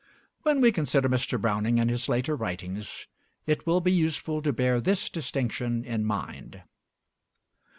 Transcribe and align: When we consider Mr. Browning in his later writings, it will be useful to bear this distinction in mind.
When 0.41 0.61
we 0.61 0.71
consider 0.71 1.07
Mr. 1.07 1.39
Browning 1.39 1.77
in 1.77 1.87
his 1.87 2.09
later 2.09 2.35
writings, 2.35 3.05
it 3.45 3.67
will 3.67 3.81
be 3.81 3.91
useful 3.91 4.41
to 4.41 4.51
bear 4.51 4.81
this 4.81 5.11
distinction 5.11 5.85
in 5.85 6.05
mind. 6.05 6.63